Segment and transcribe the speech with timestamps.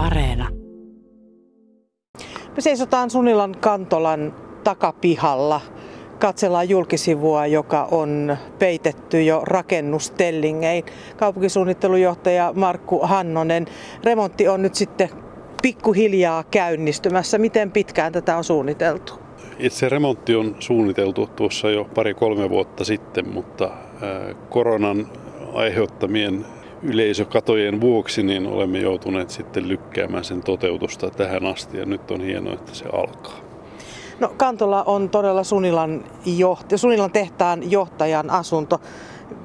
[0.00, 0.48] Areena.
[2.56, 4.34] Me seisotaan Sunilan Kantolan
[4.64, 5.60] takapihalla.
[6.18, 10.84] Katsellaan julkisivua, joka on peitetty jo rakennustellingein.
[11.16, 13.66] Kaupunkisuunnittelujohtaja Markku Hannonen,
[14.04, 15.08] remontti on nyt sitten
[15.62, 17.38] pikkuhiljaa käynnistymässä.
[17.38, 19.12] Miten pitkään tätä on suunniteltu?
[19.58, 23.70] Itse remontti on suunniteltu tuossa jo pari-kolme vuotta sitten, mutta
[24.48, 25.06] koronan
[25.54, 26.44] aiheuttamien
[26.82, 32.54] yleisökatojen vuoksi niin olemme joutuneet sitten lykkäämään sen toteutusta tähän asti ja nyt on hienoa,
[32.54, 33.40] että se alkaa.
[34.20, 38.80] No Kantola on todella Sunilan, johti, Sunilan tehtaan johtajan asunto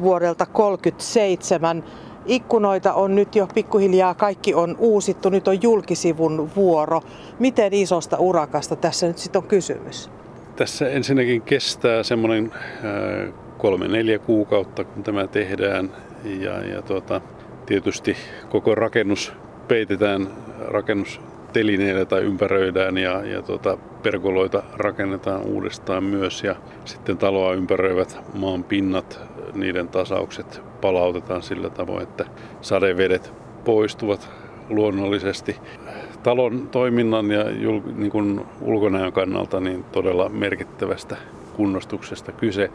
[0.00, 1.84] vuodelta 1937.
[2.26, 7.02] Ikkunoita on nyt jo pikkuhiljaa, kaikki on uusittu, nyt on julkisivun vuoro.
[7.38, 10.10] Miten isosta urakasta tässä nyt sitten on kysymys?
[10.56, 15.90] Tässä ensinnäkin kestää semmoinen äh, kolme neljä kuukautta, kun tämä tehdään.
[16.24, 17.20] Ja, ja tuota,
[17.66, 18.16] tietysti
[18.48, 19.32] koko rakennus
[19.68, 20.28] peitetään
[20.60, 26.44] rakennustelineillä tai ympäröidään ja, ja tuota, pergoloita rakennetaan uudestaan myös.
[26.44, 29.20] Ja sitten taloa ympäröivät maan pinnat,
[29.54, 32.24] niiden tasaukset palautetaan sillä tavoin, että
[32.60, 33.32] sadevedet
[33.64, 34.30] poistuvat
[34.68, 35.56] luonnollisesti.
[36.22, 41.16] Talon toiminnan ja jul, niin kuin ulkonäön kannalta niin todella merkittävästä
[41.56, 42.70] kunnostuksesta kyse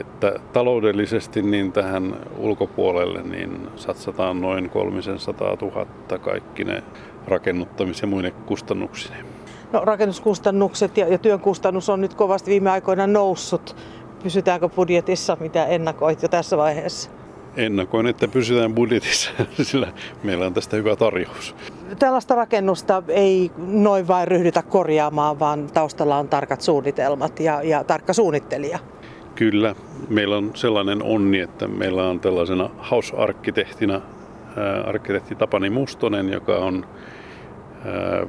[0.00, 5.86] että taloudellisesti niin tähän ulkopuolelle niin satsataan noin 300 000
[6.18, 6.82] kaikki ne
[7.26, 9.26] rakennuttamis- ja muine kustannuksineen.
[9.72, 13.76] No, rakennuskustannukset ja, ja työn kustannus on nyt kovasti viime aikoina noussut.
[14.22, 17.10] Pysytäänkö budjetissa, mitä ennakoit jo tässä vaiheessa?
[17.56, 19.30] Ennakoin, että pysytään budjetissa,
[19.62, 21.54] sillä meillä on tästä hyvä tarjous.
[21.98, 28.12] Tällaista rakennusta ei noin vain ryhdytä korjaamaan, vaan taustalla on tarkat suunnitelmat ja, ja tarkka
[28.12, 28.78] suunnittelija.
[29.38, 29.74] Kyllä,
[30.08, 34.00] meillä on sellainen onni, että meillä on tällaisena hausarkkitehtina
[34.86, 36.86] arkkitehti Tapani Mustonen, joka on,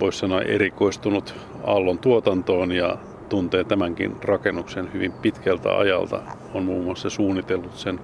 [0.00, 1.34] voisi sanoa, erikoistunut
[1.64, 2.96] Aallon tuotantoon ja
[3.28, 6.22] tuntee tämänkin rakennuksen hyvin pitkältä ajalta.
[6.54, 8.00] On muun muassa suunnitellut sen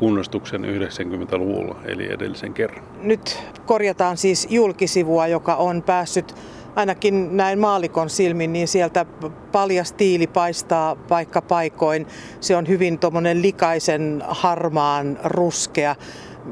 [0.00, 2.84] kunnostuksen 90-luvulla, eli edellisen kerran.
[3.02, 6.34] Nyt korjataan siis julkisivua, joka on päässyt
[6.76, 9.06] ainakin näin maalikon silmin, niin sieltä
[9.52, 12.06] paljas tiili paistaa paikka paikoin.
[12.40, 15.96] Se on hyvin tuommoinen likaisen harmaan ruskea.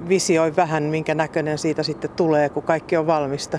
[0.09, 3.59] Visioi vähän, minkä näköinen siitä sitten tulee, kun kaikki on valmista.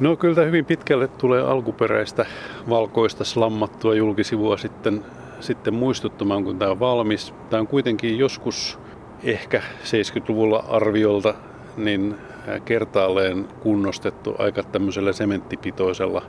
[0.00, 2.26] No kyllä hyvin pitkälle tulee alkuperäistä
[2.68, 5.04] valkoista slammattua julkisivua sitten,
[5.40, 7.34] sitten muistuttamaan, kun tämä on valmis.
[7.50, 8.78] Tämä on kuitenkin joskus
[9.24, 11.34] ehkä 70-luvulla arviolta
[11.76, 12.16] niin
[12.64, 16.22] kertaalleen kunnostettu aika tämmöisellä sementtipitoisella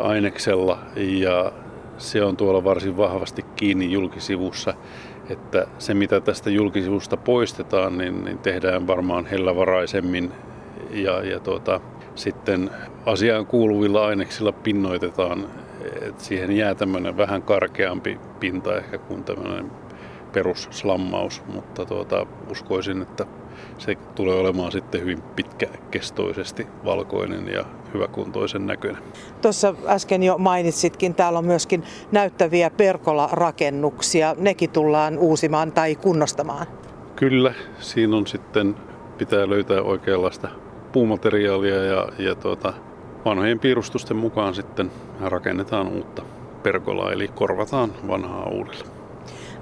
[0.00, 0.78] aineksella.
[0.96, 1.52] Ja
[1.98, 4.74] se on tuolla varsin vahvasti kiinni julkisivussa,
[5.30, 10.32] että se mitä tästä julkisivusta poistetaan, niin, niin tehdään varmaan hellävaraisemmin.
[10.90, 11.80] Ja, ja tuota,
[12.14, 12.70] sitten
[13.06, 15.46] asiaan kuuluvilla aineksilla pinnoitetaan,
[16.02, 19.70] että siihen jää tämmöinen vähän karkeampi pinta ehkä kuin tämmöinen
[20.34, 23.26] perusslammaus, mutta tuota, uskoisin, että
[23.78, 27.64] se tulee olemaan sitten hyvin pitkäkestoisesti valkoinen ja
[27.94, 29.02] hyväkuntoisen näköinen.
[29.42, 34.34] Tuossa äsken jo mainitsitkin, täällä on myöskin näyttäviä perkola-rakennuksia.
[34.38, 36.66] Nekin tullaan uusimaan tai kunnostamaan.
[37.16, 38.74] Kyllä, siinä on sitten,
[39.18, 40.48] pitää löytää oikeanlaista
[40.92, 42.72] puumateriaalia ja, ja tuota,
[43.24, 44.90] vanhojen piirustusten mukaan sitten
[45.20, 46.22] rakennetaan uutta
[46.62, 49.03] perkolaa, eli korvataan vanhaa uudella.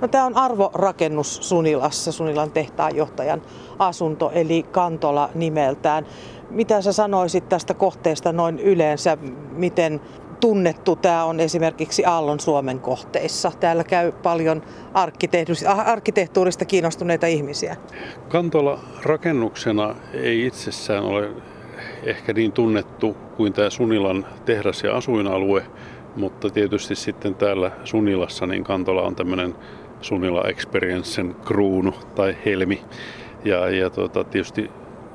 [0.03, 3.43] No, tämä on arvorakennus Sunilassa, Sunilan tehtaan johtajan
[3.79, 6.07] asunto, eli Kantola nimeltään.
[6.51, 9.19] Mitä sä sanoisit tästä kohteesta noin yleensä,
[9.53, 10.01] miten
[10.41, 13.53] tunnettu tämä on esimerkiksi Aallon Suomen kohteissa?
[13.61, 14.63] Täällä käy paljon
[15.85, 17.77] arkkitehtuurista kiinnostuneita ihmisiä.
[18.29, 21.31] Kantola rakennuksena ei itsessään ole
[22.05, 25.67] ehkä niin tunnettu kuin tämä Sunilan tehdas- ja asuinalue,
[26.17, 29.55] mutta tietysti sitten täällä Sunilassa niin Kantola on tämmöinen
[30.03, 32.83] Sunila Experiencen kruunu tai helmi.
[33.45, 34.71] Ja, ja tuota, tietysti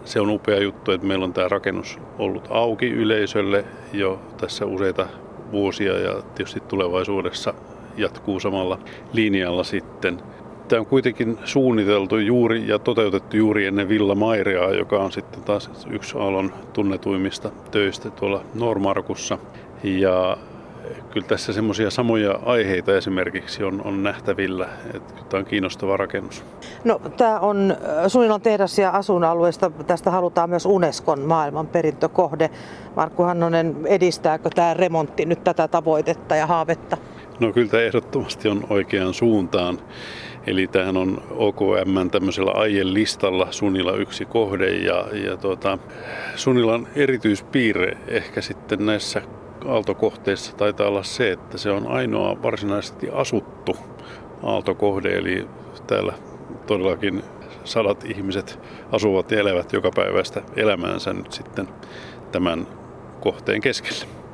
[0.05, 5.07] se on upea juttu, että meillä on tämä rakennus ollut auki yleisölle jo tässä useita
[5.51, 7.53] vuosia ja tietysti tulevaisuudessa
[7.97, 8.79] jatkuu samalla
[9.13, 10.19] linjalla sitten.
[10.67, 15.87] Tämä on kuitenkin suunniteltu juuri ja toteutettu juuri ennen Villa Maireaa, joka on sitten taas
[15.89, 19.37] yksi Aallon tunnetuimmista töistä tuolla Normarkussa.
[19.83, 20.37] Ja
[21.11, 26.43] kyllä tässä semmoisia samoja aiheita esimerkiksi on, on nähtävillä, että tämä on kiinnostava rakennus.
[26.83, 29.71] No, tämä on äh, Sunilan tehdas ja asuinalueesta.
[29.87, 32.49] Tästä halutaan myös Unescon maailmanperintökohde.
[32.95, 36.97] Markku Hannonen, edistääkö tämä remontti nyt tätä tavoitetta ja haavetta?
[37.39, 39.79] No kyllä tämä ehdottomasti on oikeaan suuntaan.
[40.47, 42.51] Eli tämähän on OKM tämmöisellä
[42.83, 45.77] listalla Sunila yksi kohde ja, ja tuota,
[46.35, 49.21] Sunilan erityispiirre ehkä sitten näissä
[49.65, 53.77] aaltokohteissa taitaa olla se, että se on ainoa varsinaisesti asuttu
[54.43, 55.47] aaltokohde, eli
[55.87, 56.13] täällä
[56.67, 57.23] todellakin
[57.63, 58.59] sadat ihmiset
[58.91, 61.67] asuvat ja elävät joka päivästä elämäänsä nyt sitten
[62.31, 62.67] tämän
[63.19, 64.26] kohteen keskellä.